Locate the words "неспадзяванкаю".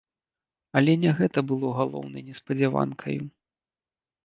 2.31-3.21